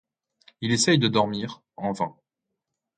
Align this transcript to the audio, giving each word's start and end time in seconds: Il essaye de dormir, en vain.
Il 0.61 0.71
essaye 0.71 0.97
de 0.97 1.07
dormir, 1.07 1.61
en 1.77 1.91
vain. 1.91 2.17